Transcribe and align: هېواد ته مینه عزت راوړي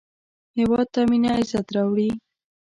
هېواد 0.57 0.87
ته 0.93 1.01
مینه 1.09 1.29
عزت 1.39 1.67
راوړي 1.75 2.09